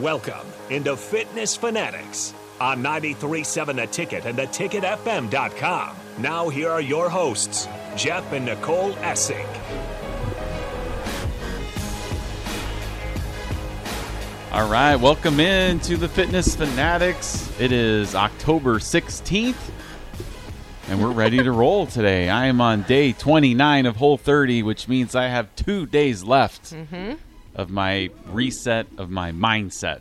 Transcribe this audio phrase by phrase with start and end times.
[0.00, 5.96] Welcome into Fitness Fanatics on 93.7 The Ticket and theticketfm.com.
[6.18, 9.46] Now, here are your hosts, Jeff and Nicole Essig.
[14.52, 17.50] All right, welcome in to the Fitness Fanatics.
[17.58, 19.54] It is October 16th,
[20.90, 22.28] and we're ready to roll today.
[22.28, 26.74] I am on day 29 of Whole 30, which means I have two days left
[26.74, 27.14] mm-hmm.
[27.56, 30.00] Of my reset of my mindset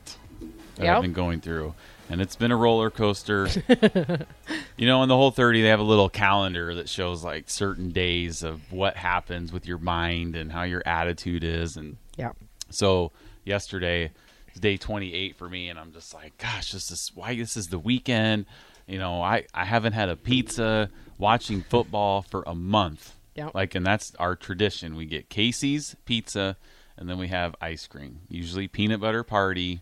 [0.75, 1.73] that I've been going through.
[2.07, 3.47] And it's been a roller coaster.
[4.77, 7.89] you know, in the Whole 30, they have a little calendar that shows like certain
[7.89, 11.77] days of what happens with your mind and how your attitude is.
[11.77, 12.33] And Yeah.
[12.69, 13.11] so
[13.43, 14.11] yesterday
[14.53, 17.69] is day 28 for me, and I'm just like, gosh, this is why this is
[17.69, 18.45] the weekend.
[18.85, 23.15] You know, I I haven't had a pizza watching football for a month.
[23.35, 23.55] Yep.
[23.55, 24.95] Like, and that's our tradition.
[24.95, 26.55] We get Casey's pizza,
[26.97, 28.21] and then we have ice cream.
[28.29, 29.81] Usually peanut butter party.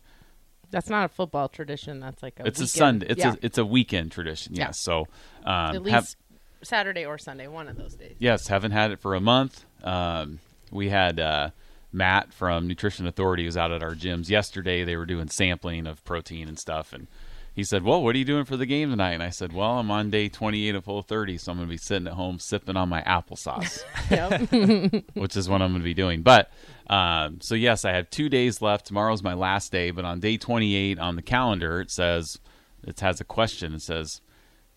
[0.71, 1.99] That's not a football tradition.
[1.99, 2.47] That's like a.
[2.47, 3.07] It's a Sunday.
[3.09, 3.33] It's yeah.
[3.33, 4.55] a it's a weekend tradition.
[4.55, 4.67] Yeah.
[4.67, 4.79] Yes.
[4.79, 5.07] So
[5.45, 6.15] um, at least have-
[6.63, 8.15] Saturday or Sunday, one of those days.
[8.19, 9.65] Yes, haven't had it for a month.
[9.83, 10.39] Um,
[10.71, 11.49] we had uh,
[11.91, 14.83] Matt from Nutrition Authority was out at our gyms yesterday.
[14.83, 17.07] They were doing sampling of protein and stuff, and
[17.53, 19.79] he said, "Well, what are you doing for the game tonight?" And I said, "Well,
[19.79, 22.39] I'm on day 28 of Whole 30, so I'm going to be sitting at home
[22.39, 23.83] sipping on my applesauce,
[25.13, 26.51] which is what I'm going to be doing." But
[26.87, 28.87] um, so yes, I have two days left.
[28.87, 32.39] Tomorrow's my last day, but on day 28 on the calendar, it says
[32.85, 33.73] it has a question.
[33.73, 34.21] It says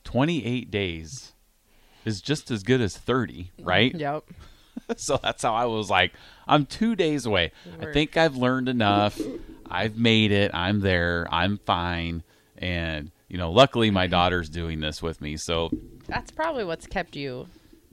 [0.05, 1.33] 28 days
[2.05, 3.95] is just as good as 30, right?
[3.95, 4.25] yep.
[4.97, 6.13] so that's how I was like,
[6.47, 7.53] I'm two days away.
[7.81, 9.21] I think I've learned enough.
[9.69, 10.55] I've made it.
[10.55, 11.27] I'm there.
[11.31, 12.23] I'm fine.
[12.59, 15.37] And, you know, luckily my daughter's doing this with me.
[15.37, 15.71] So,
[16.07, 17.49] That's probably what's kept you.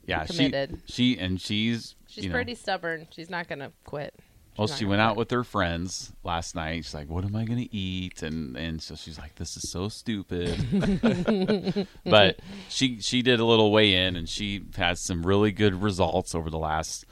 [0.06, 0.82] yeah, Committed.
[0.86, 3.08] she, she, and she's, She's you know, pretty stubborn.
[3.12, 4.14] She's not gonna quit.
[4.54, 6.86] She's well, she gonna went out with her friends last night.
[6.86, 9.72] She's like, "What am I going to eat?" And and so she's like, "This is
[9.72, 15.52] so stupid." but she she did a little weigh in, and she has some really
[15.52, 17.04] good results over the last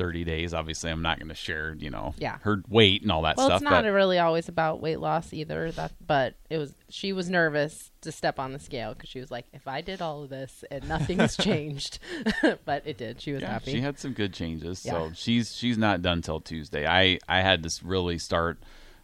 [0.00, 0.54] thirty days.
[0.54, 2.38] Obviously, I'm not going to share, you know, Yeah.
[2.40, 3.60] her weight and all that Well, stuff.
[3.62, 5.70] it's not really always about weight loss either.
[5.72, 6.74] That, but it was.
[6.88, 10.00] She was nervous to step on the scale because she was like, "If I did
[10.00, 11.98] all of this and nothing's changed,"
[12.64, 13.20] but it did.
[13.20, 13.72] She was yeah, happy.
[13.72, 14.78] she had some good changes.
[14.78, 16.86] So she's she's not done till Tuesday.
[16.86, 18.58] I I had to really start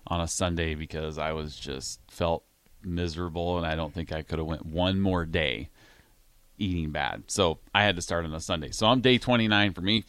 [0.06, 2.44] on a Sunday because I was just felt
[2.82, 5.68] miserable, and I don't think I could have went one more day
[6.58, 7.24] eating bad.
[7.26, 8.70] So I had to start on a Sunday.
[8.70, 10.04] So I'm day 29 for me.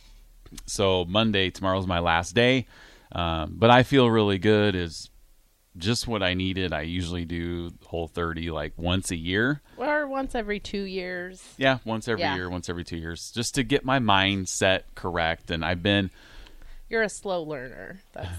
[0.66, 2.66] So Monday tomorrow's my last day,
[3.12, 4.76] um, but I feel really good.
[4.76, 5.10] Is
[5.78, 6.74] just what I needed.
[6.74, 9.62] I usually do whole 30 like once a year.
[9.78, 11.44] or once every two years.
[11.58, 12.36] Yeah, once every Yeah.
[12.36, 15.52] year, once every two years, just to get my mindset correct.
[15.52, 16.10] And I've been
[16.90, 18.02] You're a slow learner.
[18.14, 18.30] That's.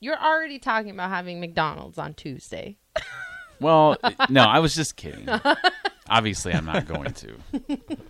[0.00, 2.76] You're already talking about having McDonald's on Tuesday.
[3.60, 3.96] Well,
[4.28, 5.28] no, I was just kidding.
[6.08, 7.36] Obviously, I'm not going to.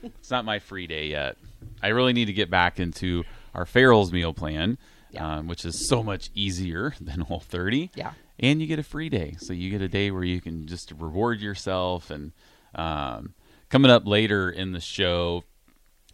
[0.03, 1.37] It's not my free day yet.
[1.83, 4.79] I really need to get back into our Farrell's meal plan,
[5.11, 5.39] Yeah.
[5.39, 7.91] um, which is so much easier than Whole 30.
[7.95, 8.13] Yeah.
[8.39, 9.37] And you get a free day.
[9.39, 12.11] So you get a day where you can just reward yourself.
[12.11, 12.33] And
[12.75, 13.35] um,
[13.69, 15.45] coming up later in the show,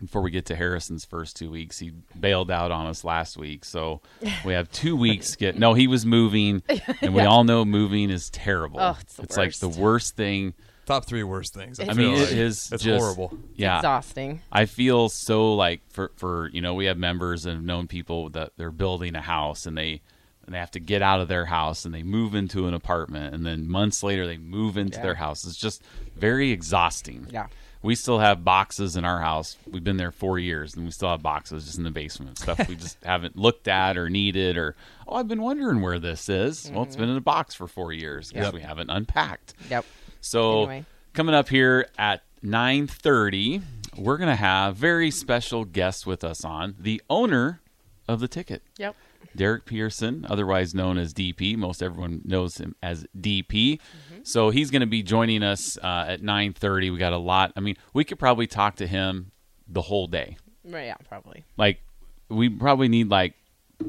[0.00, 3.64] before we get to Harrison's first two weeks, he bailed out on us last week.
[3.64, 4.00] So
[4.44, 5.34] we have two weeks.
[5.36, 6.62] Get no, he was moving,
[7.00, 8.78] and we all know moving is terrible.
[8.80, 10.54] Oh, it's the like the worst thing.
[10.88, 11.78] Top three worst things.
[11.78, 12.32] I, I feel mean, like.
[12.32, 13.38] it is It's just horrible.
[13.54, 14.40] Yeah, it's Exhausting.
[14.50, 18.30] I feel so like for for you know we have members and have known people
[18.30, 20.00] that they're building a house and they
[20.46, 23.34] and they have to get out of their house and they move into an apartment
[23.34, 25.02] and then months later they move into Yeah.
[25.02, 25.44] their house.
[25.44, 25.82] It's just
[26.16, 27.26] very exhausting.
[27.30, 27.48] Yeah.
[27.82, 29.56] We still have boxes in our house.
[29.70, 32.38] We've been there four years, and we still have boxes just in the basement.
[32.38, 34.74] Stuff we just haven't looked at or needed, or
[35.06, 36.68] oh, I've been wondering where this is.
[36.72, 37.02] Well, it's mm-hmm.
[37.02, 38.54] been in a box for four years because Yep.
[38.54, 39.54] we haven't unpacked.
[39.70, 39.84] Yep.
[40.20, 40.84] So Anyway.
[41.14, 43.62] coming up here at 9:30,
[43.96, 47.60] we're going to have very special guest with us on the owner
[48.06, 48.62] of the ticket.
[48.78, 48.96] Yep.
[49.36, 51.56] Derek Pearson, otherwise known as DP.
[51.56, 53.78] Most everyone knows him as DP.
[54.22, 56.92] So he's going to be joining us uh, at 9:30.
[56.92, 57.52] We got a lot.
[57.56, 59.30] I mean, we could probably talk to him
[59.68, 60.36] the whole day.
[60.64, 61.44] Right, yeah, probably.
[61.56, 61.80] Like
[62.28, 63.34] we probably need like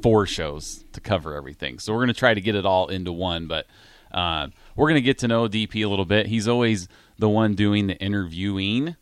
[0.02, 1.80] four shows to cover everything.
[1.80, 3.66] So we're going to try to get it all into one, but
[4.12, 6.26] uh, we're going to get to know DP a little bit.
[6.28, 8.96] He's always the one doing the interviewing.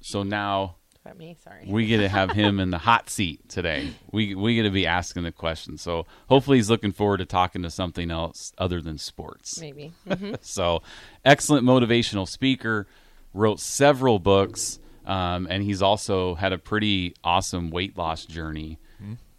[0.00, 1.66] So now About me, sorry.
[1.68, 3.90] we get to have him in the hot seat today.
[4.12, 5.82] We we get to be asking the questions.
[5.82, 9.60] So hopefully he's looking forward to talking to something else other than sports.
[9.60, 9.92] Maybe.
[10.08, 10.38] Mhm.
[10.42, 10.82] So
[11.24, 12.86] excellent motivational speaker,
[13.34, 18.78] wrote several books, um, and he's also had a pretty awesome weight loss journey.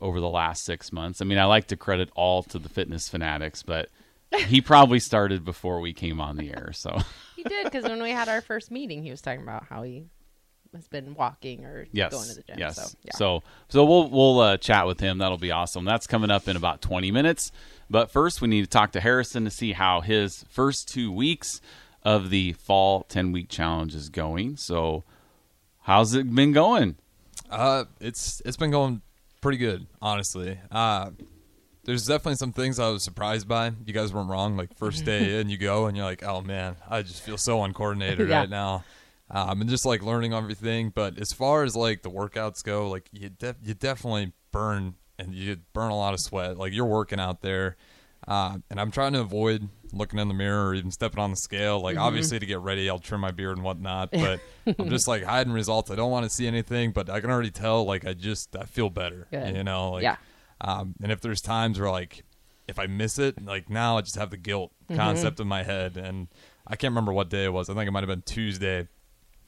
[0.04, 1.22] over the last six months.
[1.22, 3.88] I mean, I like to credit all to the fitness fanatics, but
[4.48, 6.72] he probably started before we came on the air.
[6.74, 6.98] So
[7.36, 10.06] He did because when we had our first meeting, he was talking about how he
[10.74, 12.60] has been walking or yes, going to the gym.
[12.60, 12.76] yes.
[12.76, 13.12] So, yeah.
[13.16, 15.18] so so we'll we'll uh, chat with him.
[15.18, 15.84] That'll be awesome.
[15.84, 17.52] That's coming up in about twenty minutes.
[17.90, 21.62] But first, we need to talk to Harrison to see how his first two weeks
[22.04, 24.56] of the fall ten week challenge is going.
[24.56, 25.04] So,
[25.82, 26.96] how's it been going?
[27.50, 29.02] Uh, it's it's been going
[29.42, 30.60] pretty good, honestly.
[30.70, 31.10] Uh,
[31.84, 33.72] there's definitely some things I was surprised by.
[33.86, 34.56] You guys weren't wrong.
[34.58, 37.64] Like first day in, you go and you're like, oh man, I just feel so
[37.64, 38.40] uncoordinated Yeah.
[38.42, 38.84] right now.
[39.30, 40.92] Um, and just like learning everything.
[40.94, 43.30] But as far as like the workouts go, like you
[43.64, 46.58] you definitely burn and you burn a lot of sweat.
[46.58, 47.78] Like you're working out there.
[48.28, 51.36] Uh, and I'm trying to avoid looking in the mirror or even stepping on the
[51.36, 51.80] scale.
[51.82, 52.04] Like Mm-hmm.
[52.04, 54.10] obviously to get ready, I'll trim my beard and whatnot.
[54.14, 54.40] But
[54.78, 55.90] I'm just like hiding results.
[55.90, 57.86] I don't want to see anything, but I can already tell.
[57.86, 59.28] Like I just I feel better.
[59.32, 59.56] Good.
[59.56, 59.94] You know.
[59.94, 60.18] Like, Yeah.
[60.62, 62.24] Um, and if there's times where like
[62.68, 65.00] if I miss it, like now I just have the guilt Mm-hmm.
[65.00, 66.28] concept in my head, and
[66.68, 67.70] I can't remember what day it was.
[67.70, 68.90] I think it might have been Tuesday.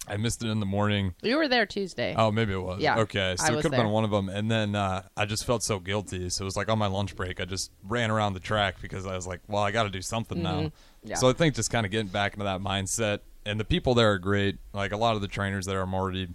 [0.08, 1.16] I missed it in the morning.
[1.22, 2.14] you were there Tuesday.
[2.18, 2.82] Oh, maybe it was.
[2.82, 3.36] Yeah, Okay.
[3.38, 4.28] So it could have been one of them.
[4.30, 6.30] And then uh, I just felt so guilty.
[6.30, 9.06] So it was like on my lunch break, I just ran around the track because
[9.06, 10.56] I was like, well, I got to do something now.
[10.62, 11.08] Mm-hmm.
[11.10, 11.16] Yeah.
[11.16, 13.20] So I think just kind of getting back into that mindset.
[13.46, 14.58] And the people there are great.
[14.74, 16.28] Like a lot of the trainers there, I'm already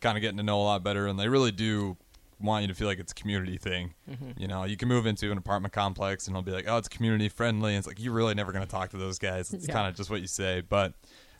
[0.00, 1.06] kind of getting to know a lot better.
[1.08, 1.96] And they really do
[2.40, 3.94] want you to feel like it's a community thing.
[4.10, 4.30] Mm-hmm.
[4.40, 6.88] You know, you can move into an apartment complex and they'll be like, oh, it's
[6.88, 7.72] community friendly.
[7.72, 9.52] And it's like, you're really never going to talk to those guys.
[9.52, 9.74] It's Yeah.
[9.74, 10.60] kind of just what you say.
[10.60, 10.94] But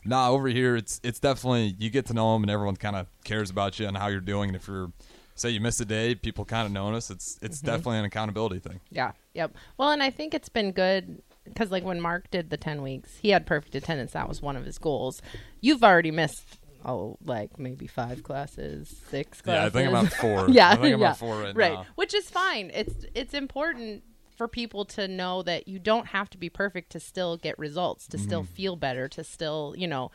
[0.05, 3.07] nah, over here it's it's definitely you get to know them and everyone kind of
[3.23, 4.49] cares about you and how you're doing.
[4.49, 4.91] And if you're
[5.35, 7.11] say you miss a day, people kind of notice.
[7.11, 8.79] It's it's definitely an accountability thing.
[8.89, 9.11] Yeah.
[9.35, 9.55] Yep.
[9.77, 13.19] Well, and I think it's been good because, like, when Mark did the 10 weeks,
[13.21, 14.13] he had perfect attendance.
[14.13, 15.21] That was one of his goals.
[15.61, 19.61] You've already missed, oh, like maybe five classes, six classes.
[19.61, 20.49] Yeah, I think I'm at four.
[20.49, 20.69] yeah.
[20.69, 21.13] I think I'm yeah.
[21.13, 21.73] four right, right.
[21.73, 21.85] now.
[21.95, 22.71] Which is fine.
[22.73, 24.03] It's, it's important
[24.35, 28.07] for people to know that you don't have to be perfect to still get results,
[28.07, 28.53] to still Mm-hmm.
[28.53, 30.11] feel better, to still, you know,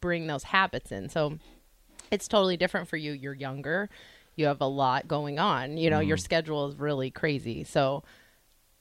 [0.00, 1.08] bring those habits in.
[1.08, 1.38] So,
[2.10, 3.12] it's totally different for you.
[3.12, 3.88] You're younger.
[4.36, 5.76] You have a lot going on.
[5.76, 6.22] You know, your Mm-hmm.
[6.24, 7.64] schedule is really crazy.
[7.64, 8.04] So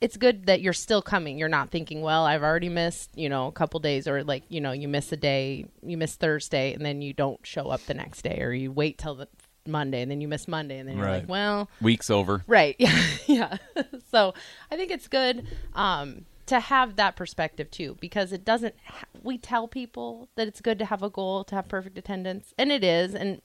[0.03, 1.37] it's good that you're still coming.
[1.37, 4.59] You're not thinking, well, I've already missed, you know, a couple days or like, you
[4.59, 7.93] know, you miss a day, you miss Thursday and then you don't show up the
[7.93, 9.29] next day or you wait till the
[9.65, 11.19] Monday and then you miss Monday and then you're Right.
[11.21, 12.43] like, well, Week's over.
[12.47, 12.75] Right.
[12.79, 12.99] Yeah.
[13.27, 13.57] yeah.
[14.11, 14.33] so
[14.69, 18.75] I think it's good um, to have that perspective too, because it doesn't.
[18.85, 22.53] Ha- we tell people that it's good to have a goal to have perfect attendance,
[22.57, 23.41] and it is, and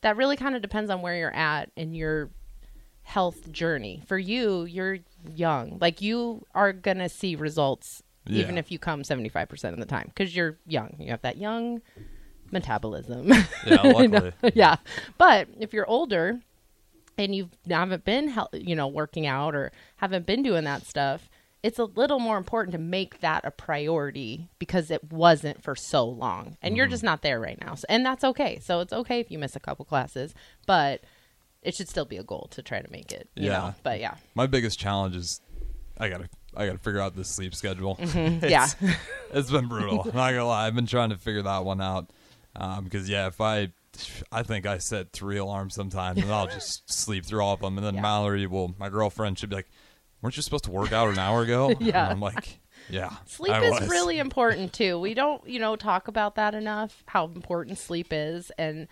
[0.00, 2.30] that really kind of depends on where you're at and your
[3.08, 4.02] health journey.
[4.06, 4.98] For you, you're
[5.34, 5.78] young.
[5.80, 10.36] Like you are gonna see results even if you come 75% of the time because
[10.36, 10.94] you're young.
[10.98, 11.80] You have that young
[12.50, 13.32] metabolism.
[13.66, 14.32] Yeah, luckily.
[14.54, 14.76] yeah.
[15.16, 16.38] But if you're older
[17.16, 21.30] and you haven't been, you know, working out or haven't been doing that stuff,
[21.62, 26.04] it's a little more important to make that a priority because it wasn't for so
[26.04, 26.90] long and you're mm-hmm.
[26.90, 27.74] just not there right now.
[27.74, 28.58] So, and that's okay.
[28.60, 30.34] So it's okay if you miss a couple classes,
[30.66, 31.00] but
[31.62, 33.58] it should still be a goal to try to make it, you Yeah.
[33.58, 33.74] know.
[33.82, 34.14] But yeah.
[34.34, 35.40] My biggest challenge is
[35.98, 37.96] I gotta I gotta figure out this sleep schedule.
[37.96, 38.46] Mm-hmm.
[38.48, 38.66] Yeah.
[39.32, 40.00] it's been brutal.
[40.02, 40.66] I'm not gonna lie.
[40.66, 42.10] I've been trying to figure that one out.
[42.56, 43.72] Um, because yeah, if I,
[44.32, 47.76] I think I set three alarms sometimes, and I'll just sleep through all of them.
[47.78, 48.00] And then Yeah.
[48.02, 49.68] Mallory will, my girlfriend, should be like,
[50.22, 52.04] "Weren't you supposed to work out an hour ago?" Yeah.
[52.04, 54.98] And I'm like, "Yeah, Sleep I is was." really important too.
[54.98, 58.88] We don't, you know, talk about that enough how important sleep is and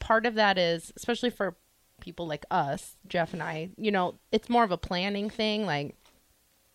[0.00, 1.56] part of that is especially for
[2.06, 5.96] people like us, Jeff and I, you know, it's more of a planning thing like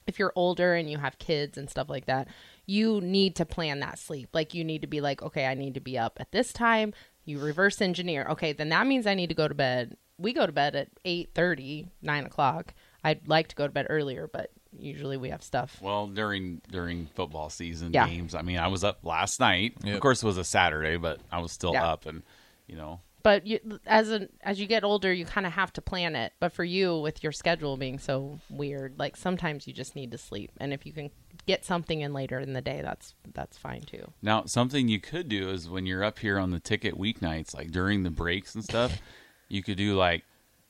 [0.05, 2.27] if you're older and you have kids and stuff like that,
[2.65, 4.27] you need to plan that sleep.
[4.33, 6.93] Like you need to be like, okay, I need to be up at this time.
[7.23, 8.27] You reverse engineer.
[8.31, 9.95] Okay, then that means I need to go to bed.
[10.17, 12.73] We go to bed at 8 30, 9 o'clock.
[13.03, 15.77] I'd like to go to bed earlier, but usually we have stuff.
[15.81, 18.07] Well, during during football season Yeah.
[18.07, 19.75] games, I mean, I was up last night.
[19.83, 19.95] Yep.
[19.95, 21.87] Of course, it was a Saturday, but I was still Yeah.
[21.87, 22.21] up, and
[22.67, 25.81] you know, but you, as an as you get older you kind of have to
[25.81, 29.95] plan it but for you with your schedule being so weird like sometimes you just
[29.95, 31.09] need to sleep and if you can
[31.47, 35.27] get something in later in the day that's that's fine too Now, something you could
[35.29, 38.63] do is when you're up here on the ticket weeknights, like during the breaks and
[38.63, 38.99] stuff,
[39.49, 40.23] you could do like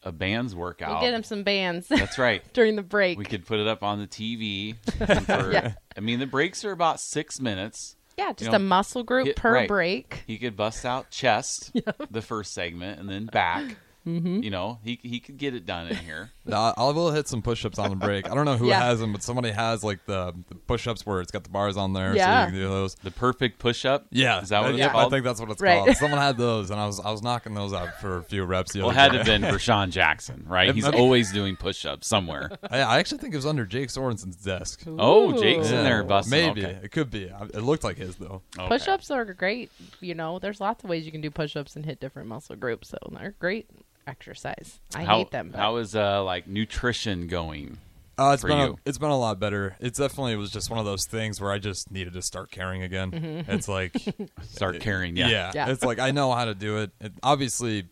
[0.04, 0.90] a bands workout.
[0.90, 2.42] we'll get him some bands That's right.
[2.54, 4.76] during the break We could put it up on the TV.
[5.26, 5.74] for- Yeah.
[5.96, 7.96] I mean, the breaks are about six minutes.
[8.18, 9.68] Yeah just know, a muscle group hit- per right.
[9.68, 10.24] break.
[10.28, 11.72] He could bust out chest,
[12.12, 13.78] the first segment, and then back,
[14.08, 14.42] Mm-hmm.
[14.42, 16.32] You know, he he could get it done in here.
[16.52, 18.30] I I will hit some push-ups on the break.
[18.30, 18.80] I don't know who Yeah.
[18.82, 21.94] has them, but somebody has like the, the push-ups where it's got the bars on
[21.94, 22.46] there, so Yeah.
[22.46, 22.96] you can do those.
[22.96, 24.08] The perfect push up.
[24.10, 25.06] Yeah, is that what uh, it's called?
[25.06, 25.84] I think that's what it's Right.
[25.86, 25.98] called.
[25.98, 28.74] Someone had those, and I was I was knocking those out for a few reps.
[28.74, 29.20] The well, it had day.
[29.20, 30.74] to have been for Sean Jackson, right?
[30.76, 32.50] He's always doing push ups somewhere.
[32.72, 34.82] I, I actually think it was under Jake Sorensen's desk.
[34.88, 36.32] Oh, Jake's in there busting.
[36.32, 36.80] Maybe Okay.
[36.84, 37.26] it could be.
[37.26, 38.42] It looked like his though.
[38.58, 38.68] Okay.
[38.68, 39.72] Push-ups are great.
[40.00, 42.90] You know, there's lots of ways you can do push-ups and hit different muscle groups,
[42.90, 43.70] so they're great
[44.08, 44.80] exercise.
[44.96, 45.50] I how, hate them.
[45.52, 47.78] but- How is uh like nutrition going?
[48.18, 48.74] Uh, it's For been you.
[48.74, 49.76] a, it's been a lot better.
[49.80, 52.84] It definitely was just one of those things where I just needed to start caring
[52.84, 53.10] again.
[53.12, 53.52] Mm-hmm.
[53.52, 53.96] It's like
[54.44, 55.30] Start caring, yeah.
[55.30, 55.52] yeah.
[55.56, 55.70] Yeah.
[55.70, 56.92] It's like I know how to do it.
[57.00, 57.14] it.
[57.24, 57.86] Obviously,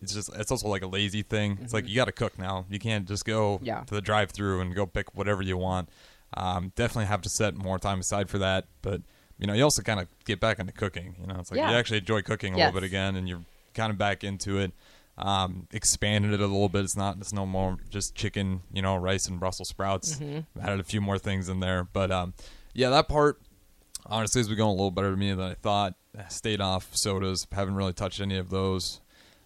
[0.00, 1.58] it's just it's also like a lazy thing.
[1.62, 2.64] It's like you got to cook now.
[2.68, 3.64] You can't just go Mm-hmm.
[3.66, 3.80] Yeah.
[3.80, 5.88] to the drive-through and go pick whatever you want.
[6.36, 8.66] Um, definitely have to set more time aside for that.
[8.82, 9.02] But
[9.38, 11.16] you know, you also kind of get back into cooking.
[11.20, 11.70] You know, it's like Yeah.
[11.70, 12.66] you actually enjoy cooking a Yes.
[12.66, 13.42] little bit again, and you're
[13.74, 14.72] kind of back into it.
[15.18, 16.84] Um, expanded it a little bit.
[16.84, 17.18] It's not.
[17.18, 18.62] It's no more just chicken.
[18.72, 20.16] You know, rice and Brussels sprouts.
[20.16, 20.60] Mm-hmm.
[20.60, 22.34] Added a few more things in there, but um,
[22.72, 23.40] yeah, that part
[24.06, 25.94] honestly has been going a little better to me than I thought.
[26.28, 27.46] Stayed off sodas.
[27.52, 29.00] Haven't really touched any of those.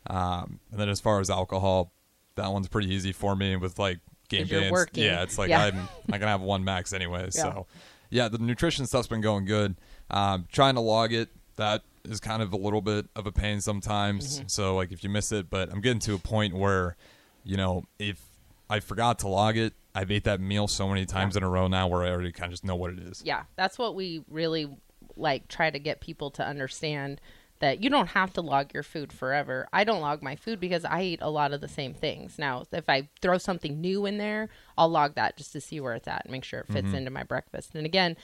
[0.09, 1.93] Um, and then as far as alcohol,
[2.37, 5.05] that one's pretty easy for me with like game working.
[5.05, 5.65] Yeah, it's like Yeah.
[5.65, 7.23] I'm I can have one max anyway.
[7.35, 7.43] Yeah.
[7.43, 7.67] So
[8.11, 9.77] yeah, the nutrition stuff's been going good.
[10.11, 13.61] Um, trying to log it that is kind of a little bit of a pain
[13.61, 14.39] sometimes.
[14.39, 14.49] Mm-hmm.
[14.49, 16.97] So like if you miss it, but I'm getting to a point where,
[17.45, 18.21] you know, if
[18.69, 21.69] I forgot to log it, I've ate that meal so many times in a row
[21.69, 23.23] now where I already kind of just know what it is.
[23.25, 24.69] yeah, that's what we really
[25.17, 27.21] like try to get people to understand
[27.61, 29.67] that you don't have to log your food forever.
[29.73, 32.39] I don't log my food because I eat a lot of the same things.
[32.39, 35.95] Now, if I throw something new in there, I'll log that just to see where
[35.95, 37.75] it's at and make sure it fits into my breakfast.
[37.75, 38.17] And again,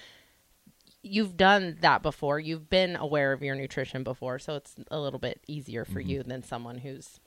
[1.03, 2.39] you've done that before.
[2.39, 6.11] You've been aware of your nutrition before, so it's a little bit easier for mm-hmm.
[6.11, 7.21] you than someone who's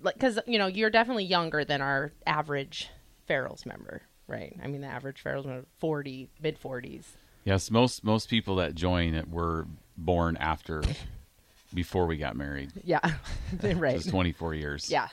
[0.00, 2.90] like because you know you're definitely younger than our average
[3.26, 4.56] Farrell's member, right?
[4.62, 7.16] I mean, the average Farrell's member, forty, mid forties.
[7.44, 10.82] Yes, most most people that join it were born after,
[11.74, 12.72] before we got married.
[12.84, 13.00] Yeah,
[13.62, 13.96] right.
[13.96, 14.90] Just 24 years.
[14.90, 15.08] Yeah.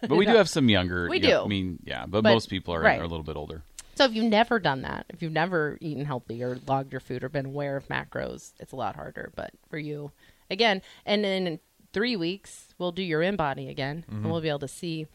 [0.00, 1.08] But we do have some younger.
[1.08, 1.44] We you know, do.
[1.44, 3.00] I mean, yeah, but, But- most people are, right.
[3.00, 3.62] are a little bit older.
[3.94, 7.22] So if you've never done that, if you've never eaten healthy or logged your food
[7.22, 9.32] or been aware of macros, it's a lot harder.
[9.36, 10.12] But for you,
[10.50, 11.60] again, and in
[11.92, 14.30] three weeks we'll do your InBody again, and mm-hmm.
[14.30, 15.06] we'll be able to see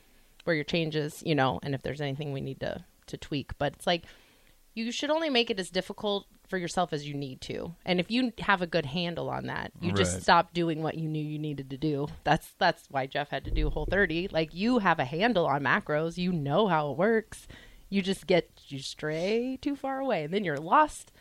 [0.43, 3.57] where your changes, you know, and if there's anything we need to to tweak.
[3.57, 4.03] But it's like
[4.74, 7.75] you should only make it as difficult for yourself as you need to.
[7.86, 11.10] And if you have a good handle on that, you just stop doing what you
[11.10, 12.07] knew you needed to do.
[12.24, 14.29] That's that's why Jeff had to do whole 30.
[14.31, 17.48] Like you have a handle on macros, you know how it works.
[17.89, 21.12] You just get you stray too far away and then you're lost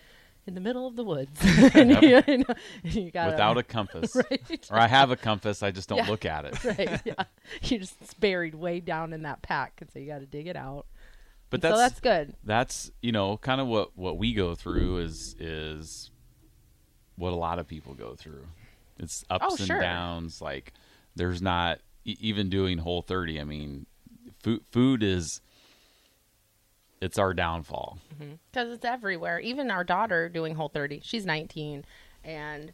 [0.46, 1.40] in the middle of the woods.
[1.75, 4.14] and you, you know, gotta, Without a compass.
[4.16, 4.68] right.
[4.70, 6.08] Or I have a compass, I just don't Yeah.
[6.08, 6.64] look at it.
[6.64, 7.00] right.
[7.04, 7.25] Yeah.
[7.62, 10.46] You just it's buried way down in that pack and so you got to dig
[10.46, 10.87] it out.
[11.50, 12.35] But so that's that's good.
[12.42, 16.11] that's you know kind of what what we go through is is
[17.16, 18.46] what a lot of people go through.
[18.99, 19.80] It's ups Oh, and sure.
[19.80, 20.40] downs.
[20.42, 20.73] Like
[21.14, 23.40] there's not e- even doing whole 30.
[23.40, 23.87] I mean,
[24.42, 25.40] food food is
[27.00, 27.98] it's our downfall.
[28.14, 28.34] Mm-hmm.
[28.50, 29.38] because it's everywhere.
[29.40, 31.84] Even our daughter doing Whole 30, she's 19
[32.24, 32.72] and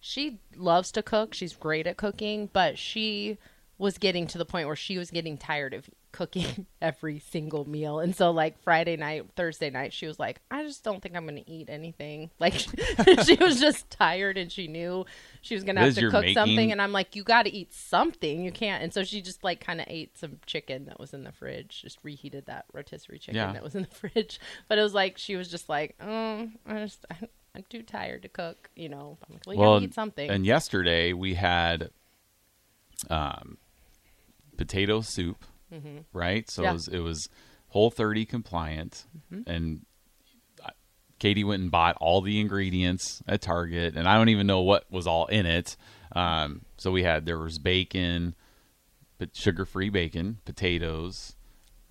[0.00, 1.32] she loves to cook.
[1.34, 3.38] She's great at cooking, but she
[3.78, 7.98] was getting to the point where she was getting tired of cooking every single meal.
[8.00, 11.26] And so like Friday night, Thursday night, she was like, I just don't think I'm
[11.26, 12.30] going to eat anything.
[12.38, 12.54] Like
[13.24, 15.06] she was just tired and she knew
[15.40, 17.52] she was going to have to cook making- something and I'm like, you got to
[17.54, 18.44] eat something.
[18.44, 18.82] You can't.
[18.82, 21.82] And so she just like kind of ate some chicken that was in the fridge,
[21.82, 23.52] just reheated that rotisserie chicken Yeah.
[23.52, 24.40] that was in the fridge.
[24.68, 27.04] But it was like she was just like, oh, I just
[27.54, 28.70] I'm too tired to cook.
[28.74, 30.30] You know, I'm like, well, you well, gotta eat something.
[30.30, 31.90] and yesterday we had
[33.10, 33.58] um,
[34.56, 35.44] potato soup,
[36.12, 36.50] right?
[36.50, 36.64] So Mm-hmm.
[36.64, 36.70] Yeah.
[36.70, 37.28] it was it was
[37.68, 39.50] whole 30 compliant, Mm-hmm.
[39.50, 39.86] and
[41.18, 44.90] Katie went and bought all the ingredients at Target, and I don't even know what
[44.90, 45.76] was all in it.
[46.16, 48.34] Um, so we had there was bacon,
[49.18, 51.36] but sugar-free bacon, potatoes,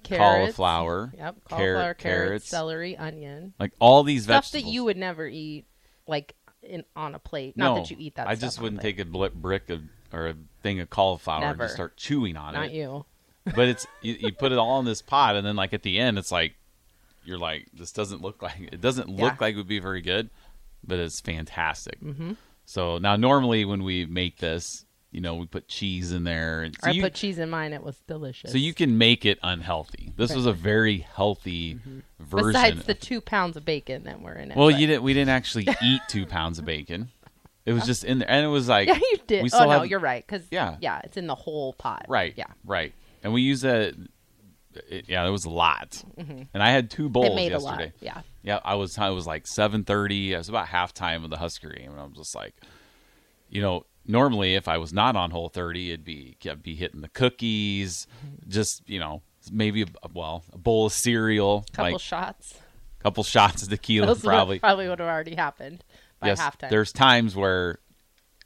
[0.04, 0.58] Carrots.
[0.58, 4.66] cauliflower, Yep, cauliflower, carrots, carrots, celery, onion, like all these stuff vegetables.
[4.66, 5.66] that you would never eat
[6.08, 7.56] like in on a plate.
[7.56, 8.28] no, that you eat that.
[8.28, 11.96] I just wouldn't take a brick of or a thing of cauliflower and just start
[11.96, 12.68] chewing on Not it.
[12.68, 13.06] Not you.
[13.46, 16.00] But it's you, you put it all in this pot, and then like at the
[16.00, 16.54] end, it's like
[17.24, 19.38] you're like, this doesn't look like it doesn't look Yeah.
[19.40, 20.30] like it would be very good,
[20.84, 22.00] but it's fantastic.
[22.02, 22.34] Mm-hmm.
[22.66, 26.76] So now normally when we make this, you know, we put cheese in there, and
[26.82, 27.74] so I you, put cheese in mine.
[27.74, 28.52] It was delicious.
[28.52, 30.14] so you can make it unhealthy.
[30.16, 31.80] This was a very healthy
[32.20, 32.54] version.
[32.54, 34.58] besides the two pounds of bacon that were in it.
[34.58, 35.04] well, but- you didn't.
[35.04, 37.10] We didn't actually eat two pounds of bacon.
[37.64, 39.44] It was just in there, and it was like Yeah, you did.
[39.44, 40.26] We oh still no, have, you're right.
[40.26, 40.78] Because Yeah.
[40.82, 42.06] yeah, it's in the whole pot.
[42.10, 42.46] right, Yeah.
[42.66, 42.92] right,
[43.24, 43.94] and we use a.
[44.90, 47.38] It, yeah, there was a lot, and I had two bowls Mm-hmm.
[47.40, 47.84] It yesterday.
[47.84, 47.92] a lot.
[48.00, 48.22] Yeah.
[48.44, 48.98] Yeah, I was.
[48.98, 50.34] I was like seven thirty.
[50.34, 52.56] I was about halftime of the Husker game, and I was just like,
[53.50, 57.02] you know, normally if I was not on Whole thirty, it'd be I'd be hitting
[57.02, 58.08] the cookies,
[58.48, 62.58] just you know, maybe a, well a bowl of cereal, Couple like shots.
[63.04, 64.60] couple shots of tequila, Those probably.
[64.60, 65.84] probably would have already happened
[66.22, 66.70] by yes, halftime.
[66.70, 67.78] there's times where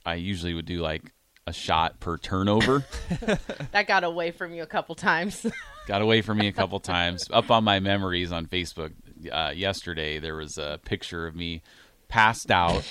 [0.05, 1.13] I usually would do like
[1.47, 2.83] a shot per turnover.
[3.71, 5.45] that got away from you a couple times.
[5.87, 7.27] got away from me a couple times.
[7.31, 8.93] Up on my memories on Facebook
[9.31, 11.61] uh, yesterday, there was a picture of me
[12.07, 12.83] passed out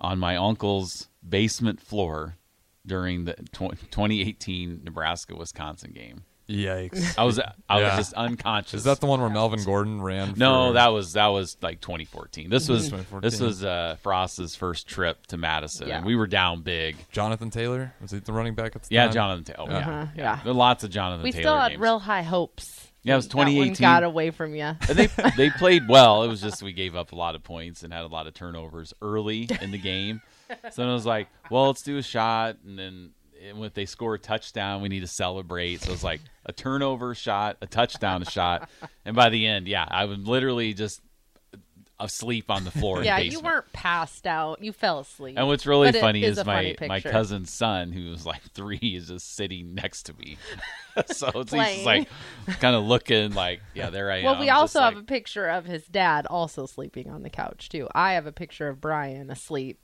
[0.00, 2.36] on my uncle's basement floor
[2.84, 6.24] during the tw- 2018 Nebraska Wisconsin game.
[6.48, 7.16] Yikes.
[7.18, 7.88] I was I Yeah.
[7.88, 8.74] was just unconscious.
[8.74, 10.34] Is that the one where Melvin Gordon ran?
[10.36, 12.50] no, for- that was that was like 2014.
[12.50, 13.20] This was 2014.
[13.30, 15.96] this was uh, Frost's first trip to Madison, Yeah.
[15.98, 16.96] and we were down big.
[17.12, 17.94] Jonathan Taylor.
[18.02, 19.14] Was he the running back at the Yeah, time?
[19.14, 19.70] Jonathan Taylor.
[19.70, 20.06] Yeah, Uh-huh, yeah.
[20.16, 20.40] yeah.
[20.42, 21.80] There are lots of Jonathan we Taylor still had games.
[21.80, 22.88] real high hopes.
[23.02, 23.84] Yeah, it was That one 2018.
[23.84, 24.62] got away from you.
[24.64, 26.22] And they they played well.
[26.24, 28.34] It was just we gave up a lot of points and had a lot of
[28.34, 30.20] turnovers early in the game.
[30.72, 33.10] So then I was like, well, let's do a shot, and then
[33.44, 35.82] and if they score a touchdown, we need to celebrate.
[35.82, 38.68] So it's like a turnover shot, a touchdown, shot,
[39.04, 41.00] and by the end, yeah, I was literally just
[42.00, 42.98] asleep on the floor.
[42.98, 44.62] in yeah, the you weren't passed out.
[44.62, 45.36] You fell asleep.
[45.38, 48.42] And what's really But funny is is, my funny my cousin's son, who was like
[48.52, 50.36] three, is just sitting next to me.
[51.06, 52.08] so it's he's just like
[52.60, 54.24] kind of looking like, yeah, there I am.
[54.24, 57.68] well, we also have like- a picture of his dad also sleeping on the couch
[57.68, 57.88] too.
[57.94, 59.78] I have a picture of Brian asleep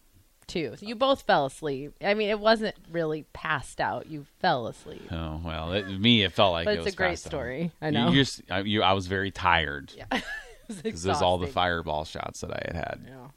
[0.50, 0.74] too.
[0.78, 1.94] So you both fell asleep.
[2.02, 4.08] I mean, it wasn't really passed out.
[4.08, 5.02] You fell asleep.
[5.10, 7.30] Oh well, it, me it felt like But it it's was a great passed out.
[7.30, 7.70] story.
[7.80, 8.10] I know.
[8.10, 10.04] you're s- I, you, I was very tired Yeah.
[10.10, 13.04] because Because there's all the fireball shots that I had had.
[13.08, 13.28] Yeah.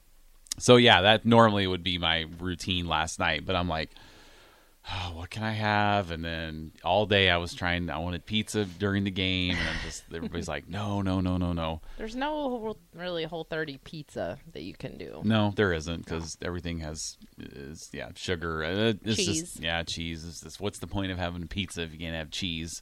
[0.59, 3.89] So yeah, that normally would be my routine last night, but I'm like,
[4.91, 6.11] oh, what can I have?
[6.11, 7.89] And then all day I was trying.
[7.89, 11.53] I wanted pizza during the game, and I'm just everybody's like, no, no, no, no,
[11.53, 15.21] no, There's no whole- really whole 30 pizza that you can do.
[15.23, 18.63] no, there isn't because everything has is yeah sugar.
[18.63, 19.41] Uh, It's Cheese.
[19.41, 20.25] just yeah cheese.
[20.25, 22.81] It's just, what's the point of having pizza if you can't have cheese?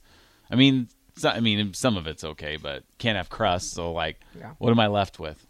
[0.50, 3.72] I mean, so, I mean some of it's okay, but can't have crust.
[3.72, 4.52] So like, Yeah.
[4.58, 5.46] what am I left with?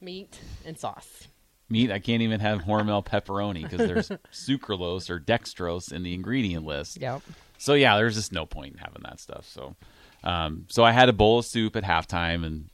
[0.00, 1.28] Meat and sauce.
[1.72, 1.90] Meat.
[1.90, 7.00] I can't even have Hormel pepperoni because there's sucralose or dextrose in the ingredient list.
[7.00, 7.22] Yep.
[7.58, 9.48] So yeah, there's just no point in having that stuff.
[9.48, 9.74] So,
[10.22, 12.68] um, so I had a bowl of soup at halftime and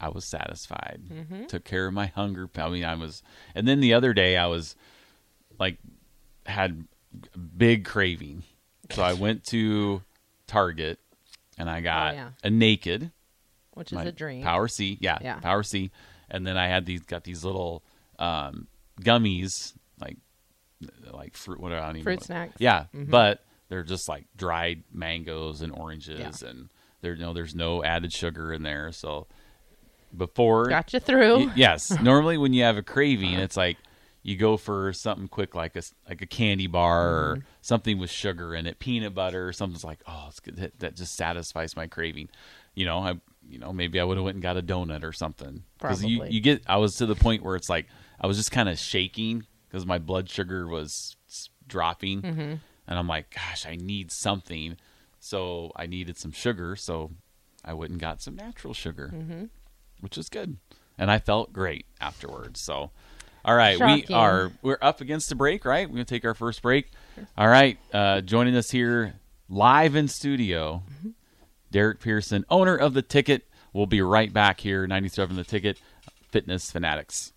[0.00, 1.00] I was satisfied.
[1.48, 2.48] Took care of my hunger.
[2.56, 3.22] I mean, I was,
[3.54, 4.76] and then the other day I was
[5.58, 5.78] like
[6.44, 6.84] had
[7.34, 8.42] a big craving,
[8.90, 10.02] so I went to
[10.46, 10.98] Target
[11.58, 12.28] and I got yeah.
[12.44, 13.10] a naked
[13.72, 14.42] Which is a dream.
[14.42, 15.40] Power C, yeah, Yeah.
[15.40, 15.90] Power C,
[16.30, 17.82] and then I had these got these little
[18.18, 18.66] um,
[19.00, 20.16] gummies like
[21.12, 21.60] like fruit.
[21.60, 22.24] What I don't even Fruit know.
[22.26, 22.52] snacks.
[22.54, 22.62] Mm-hmm.
[22.62, 26.48] Yeah, but they're just like dried mangoes and oranges, Yeah.
[26.48, 26.68] and
[27.00, 28.92] there you know there's no added sugar in there.
[28.92, 29.26] So
[30.16, 31.46] before Got you through.
[31.46, 31.90] Y- yes.
[32.02, 33.76] Normally, when you have a craving, it's like
[34.22, 37.40] you go for something quick, like a like a candy bar Mm-hmm.
[37.40, 39.48] or something with sugar in it, peanut butter.
[39.48, 40.56] or Something's like, oh, it's good.
[40.56, 42.28] That, that just satisfies my craving.
[42.74, 43.14] You know, I
[43.48, 46.24] you know maybe I would have went and got a donut or something because you
[46.24, 46.62] you get.
[46.66, 47.86] I was to the point where it's like
[48.20, 51.16] I was just kind of shaking because my blood sugar was
[51.66, 52.40] dropping, Mm-hmm.
[52.40, 54.76] and I'm like, gosh, I need something.
[55.20, 57.10] So I needed some sugar, so
[57.64, 59.44] I went and got some natural sugar Mm-hmm.
[60.00, 60.56] which is good.
[60.98, 62.60] And I felt great afterwards.
[62.60, 62.90] So,
[63.44, 65.86] all right, we are we're up against a break, right?
[65.88, 66.90] We're gonna take our first break.
[67.36, 69.14] All right, uh, joining us here
[69.48, 71.10] live in studio, Mm-hmm.
[71.72, 73.42] Derek Pearson, owner of the Ticket.
[73.72, 75.78] We'll be right back here, ninety seven the Ticket,
[76.30, 77.32] Fitness Fanatics.